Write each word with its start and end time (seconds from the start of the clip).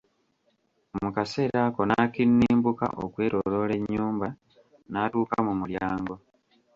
Mu 1.01 1.09
kaseera 1.15 1.59
ako 1.67 1.81
n'akinnimbuka 1.85 2.85
akwetooloola 3.03 3.73
ennyumba 3.79 4.27
n'atuuka 4.91 5.37
mu 5.45 5.53
mulyango. 5.59 6.15